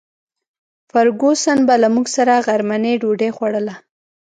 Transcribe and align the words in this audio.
فرګوسن 0.91 1.59
به 1.67 1.75
له 1.83 1.87
موږ 1.93 2.07
سره 2.15 2.43
غرمنۍ 2.47 2.93
ډوډۍ 3.01 3.29
خوړله. 3.35 3.75